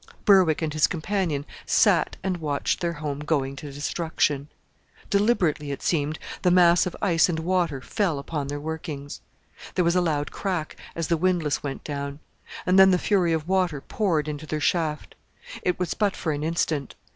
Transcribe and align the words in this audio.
Berwick 0.25 0.63
and 0.63 0.73
his 0.73 0.87
companion 0.87 1.45
sat 1.63 2.17
and 2.23 2.37
watched 2.37 2.79
their 2.81 2.93
home 2.93 3.19
going 3.19 3.55
to 3.57 3.71
destruction. 3.71 4.47
Deliberately, 5.11 5.69
it 5.69 5.83
seemed, 5.83 6.17
the 6.41 6.49
mass 6.49 6.87
of 6.87 6.95
ice 7.03 7.29
and 7.29 7.37
water 7.39 7.81
fell 7.81 8.17
upon 8.17 8.47
their 8.47 8.59
workings. 8.59 9.21
There 9.75 9.85
was 9.85 9.95
a 9.95 10.01
loud 10.01 10.31
crack 10.31 10.75
as 10.95 11.07
the 11.07 11.17
windlass 11.17 11.61
went 11.61 11.83
down; 11.83 12.19
and 12.65 12.79
then 12.79 12.89
the 12.89 12.97
fury 12.97 13.31
of 13.31 13.47
water 13.47 13.79
poured 13.79 14.27
into 14.27 14.47
their 14.47 14.59
shaft. 14.59 15.13
It 15.61 15.77
was 15.77 15.93
but 15.93 16.15
for 16.15 16.31
an 16.31 16.43
instant. 16.43 16.95